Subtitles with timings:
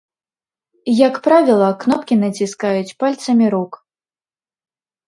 [1.07, 3.71] Як правіла, кнопкі націскаюць пальцамі рук.